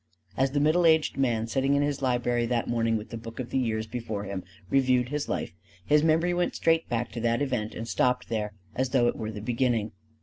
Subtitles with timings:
[0.35, 3.51] As the middle aged man, sitting in his library that morning with the Book of
[3.51, 5.53] the Years before him, reviewed his life,
[5.85, 9.31] his memory went straight back to that event and stopped there as though it were
[9.31, 9.91] the beginning.